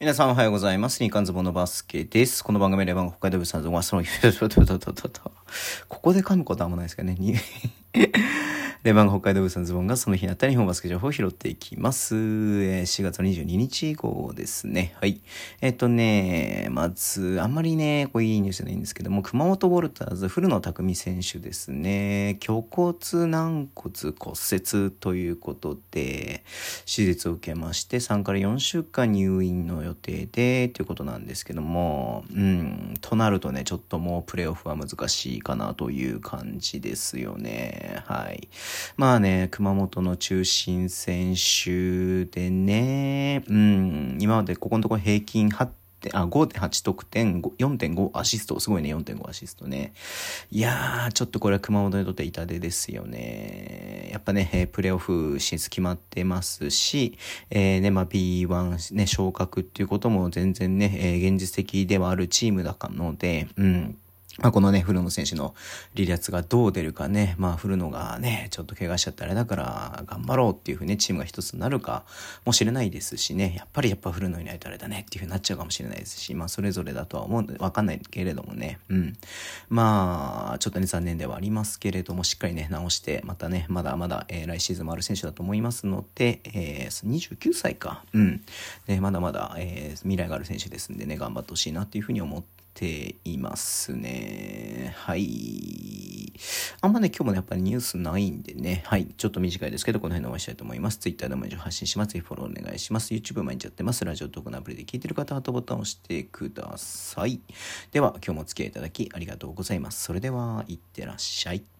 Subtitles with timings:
[0.00, 1.02] 皆さんおはようございます。
[1.02, 2.42] ニカンズボのバスケです。
[2.42, 4.02] この番組では北海道物産ズはその、
[5.88, 7.18] ここで噛むことはあんまないですけどね。
[8.82, 12.14] レバン北海道物産ズボンがその日あった日本バスケ情報を拾っていきます。
[12.16, 14.94] えー、4月22日以降ですね。
[14.98, 15.20] はい。
[15.60, 22.38] えっ、ー、とね、まず、あんまりね、こういいニュースじゃないんですけども、熊本ウォルターズ、古野匠選手ですね。
[22.48, 22.96] 胸骨
[23.26, 26.42] 軟骨骨折ということで、
[26.86, 38.02] 手術を受けまして、3から4週間入院の予定で、ということなんですけども、うん、となるとね、ちょっともうプレーオフは難しいかなという感じですよね。
[38.06, 38.48] はい。
[38.96, 45.68] まあね、熊本の中心選手でね、うん、今までここのところ平均8
[46.12, 49.92] あ、5.8得点、4.5アシスト、すごいね、4.5アシストね。
[50.50, 54.08] いやー、ちょっとこれは熊本にとって痛手ですよね。
[54.10, 57.18] やっぱね、プレーオフ進出決まってますし、
[57.50, 63.98] えー、ね、まあ B1 ね、昇格っていうことも全然ね、えー、現実的ではあるチームだからので、うん。
[64.40, 65.54] まあ、このね、古野選手の
[65.94, 72.04] 離脱がどう出るかね、まあ、古野がね、ちょっと怪我しちゃったあれだから、頑張ろうっていうふうにね、チームが一つになるか
[72.46, 79.16] もしれないですしね、やっぱりやっぱ古野いないとあれだねっていうふうになっちゃうかもしれないですし、まあ、それぞれだとは思う、わかんないけれどもね、うん。
[79.68, 88.42] まあ、ちょっとね、残念ではありますけれども、しっかりね、直して、またね、まだまだ、えー、来シーズンもある選手だと思いますので、えー、29歳か、うん。
[88.88, 94.94] ね、まだまだ、えー、未来がある選手ですんでね、頑張ってほしいなっていうふうに思ってていますね。
[94.96, 96.32] はい。
[96.80, 99.06] あんまね、今日もね、やっぱりニュースないんでね、はい。
[99.16, 100.98] ちょっと短いですけど、この辺でお会いしたいと思います。
[100.98, 102.12] Twitter でも以上発信します。
[102.12, 103.12] ぜひフォローお願いします。
[103.12, 104.04] YouTube 毎日やってます。
[104.04, 107.40] ラジオトークのアプリで聞いてる方はハートボタンを押してください。
[107.92, 110.02] では、今日もお付き合いいただきありがとうございます。
[110.02, 111.79] それでは、いってらっしゃい。